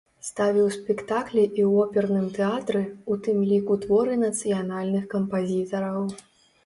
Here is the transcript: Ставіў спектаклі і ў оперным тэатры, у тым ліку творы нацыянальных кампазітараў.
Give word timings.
Ставіў 0.27 0.67
спектаклі 0.75 1.43
і 1.47 1.61
ў 1.69 1.71
оперным 1.83 2.25
тэатры, 2.37 2.81
у 3.11 3.17
тым 3.27 3.43
ліку 3.53 3.79
творы 3.87 4.19
нацыянальных 4.25 5.03
кампазітараў. 5.17 6.03